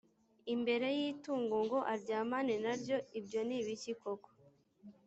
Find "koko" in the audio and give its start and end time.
4.01-4.29